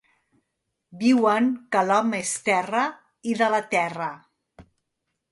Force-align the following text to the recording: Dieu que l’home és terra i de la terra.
Dieu 1.01 1.25
que 1.75 1.83
l’home 1.89 2.21
és 2.27 2.31
terra 2.47 2.85
i 3.33 3.35
de 3.43 3.51
la 3.57 3.61
terra. 3.75 4.09